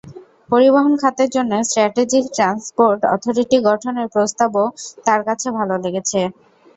[0.49, 4.65] পরিবহন খাতের জন্য স্ট্র্যাটেজিক ট্রান্সপোর্ট অথরিটি গঠনের প্রস্তাবও
[5.05, 6.19] তাঁর কাছে ভালো লেগেছে।